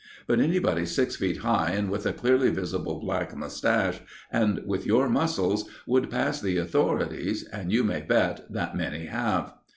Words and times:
But 0.25 0.39
anybody 0.39 0.87
six 0.87 1.15
feet 1.17 1.41
high 1.45 1.73
and 1.73 1.87
with 1.91 2.07
a 2.07 2.11
clearly 2.11 2.49
visible 2.49 2.99
black 2.99 3.37
moustache, 3.37 3.99
and 4.31 4.59
with 4.65 4.87
your 4.87 5.07
muscles, 5.07 5.69
would 5.85 6.09
pass 6.09 6.41
the 6.41 6.57
authorities, 6.57 7.43
and 7.43 7.71
you 7.71 7.83
may 7.83 8.01
bet 8.01 8.51
that 8.51 8.75
many 8.75 9.05
have." 9.05 9.53